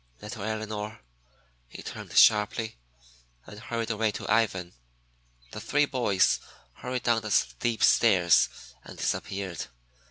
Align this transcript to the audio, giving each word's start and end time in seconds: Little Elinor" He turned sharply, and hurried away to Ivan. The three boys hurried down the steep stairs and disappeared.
Little 0.19 0.43
Elinor" 0.43 1.01
He 1.69 1.83
turned 1.83 2.17
sharply, 2.17 2.77
and 3.45 3.59
hurried 3.59 3.91
away 3.91 4.09
to 4.13 4.27
Ivan. 4.27 4.73
The 5.51 5.61
three 5.61 5.85
boys 5.85 6.39
hurried 6.77 7.03
down 7.03 7.21
the 7.21 7.29
steep 7.29 7.83
stairs 7.83 8.49
and 8.83 8.97
disappeared. 8.97 9.67